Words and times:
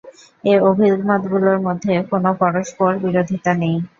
এ 0.43 0.53
অভিমতগুলোর 0.69 1.57
মধ্যে 1.67 1.93
কোন 2.09 2.23
পরস্পর 2.41 2.91
বিরোধিতা 3.03 3.51
নেই। 3.61 3.75